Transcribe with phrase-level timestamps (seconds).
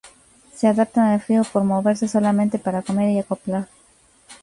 [0.55, 3.67] Se adaptan al frío por moverse solamente para comer y acoplar.